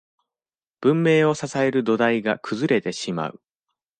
[0.81, 3.39] 文明を支える土台が崩れてしまう。